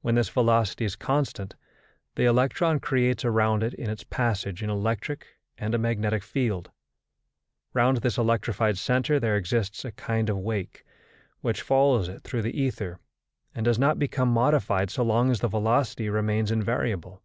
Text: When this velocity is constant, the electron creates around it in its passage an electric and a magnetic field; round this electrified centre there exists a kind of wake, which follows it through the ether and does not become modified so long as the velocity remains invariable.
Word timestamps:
When 0.00 0.16
this 0.16 0.28
velocity 0.28 0.84
is 0.84 0.96
constant, 0.96 1.54
the 2.16 2.24
electron 2.24 2.80
creates 2.80 3.24
around 3.24 3.62
it 3.62 3.72
in 3.74 3.88
its 3.90 4.02
passage 4.02 4.60
an 4.60 4.70
electric 4.70 5.24
and 5.56 5.72
a 5.72 5.78
magnetic 5.78 6.24
field; 6.24 6.72
round 7.72 7.98
this 7.98 8.18
electrified 8.18 8.76
centre 8.76 9.20
there 9.20 9.36
exists 9.36 9.84
a 9.84 9.92
kind 9.92 10.28
of 10.28 10.38
wake, 10.38 10.84
which 11.42 11.62
follows 11.62 12.08
it 12.08 12.22
through 12.22 12.42
the 12.42 12.60
ether 12.60 12.98
and 13.54 13.64
does 13.64 13.78
not 13.78 14.00
become 14.00 14.30
modified 14.30 14.90
so 14.90 15.04
long 15.04 15.30
as 15.30 15.38
the 15.38 15.46
velocity 15.46 16.08
remains 16.10 16.50
invariable. 16.50 17.22